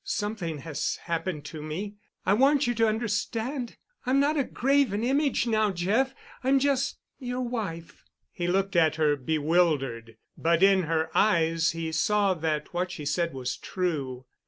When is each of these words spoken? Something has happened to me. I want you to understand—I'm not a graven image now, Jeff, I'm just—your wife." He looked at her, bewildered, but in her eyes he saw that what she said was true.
Something 0.03 0.57
has 0.61 0.95
happened 1.03 1.45
to 1.45 1.61
me. 1.61 1.93
I 2.25 2.33
want 2.33 2.65
you 2.65 2.73
to 2.73 2.87
understand—I'm 2.87 4.19
not 4.19 4.35
a 4.35 4.43
graven 4.43 5.03
image 5.03 5.45
now, 5.45 5.69
Jeff, 5.69 6.15
I'm 6.43 6.57
just—your 6.57 7.41
wife." 7.41 8.03
He 8.31 8.47
looked 8.47 8.75
at 8.75 8.95
her, 8.95 9.15
bewildered, 9.15 10.17
but 10.35 10.63
in 10.63 10.85
her 10.85 11.15
eyes 11.15 11.73
he 11.73 11.91
saw 11.91 12.33
that 12.33 12.73
what 12.73 12.89
she 12.89 13.05
said 13.05 13.31
was 13.31 13.55
true. 13.55 14.25